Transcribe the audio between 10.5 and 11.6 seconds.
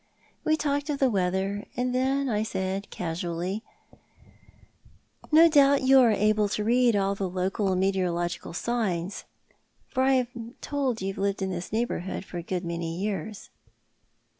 told you have lived in